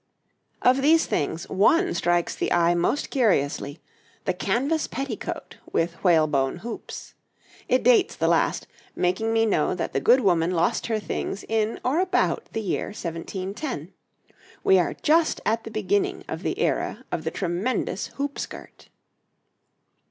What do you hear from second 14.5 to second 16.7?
We are just at the beginning of the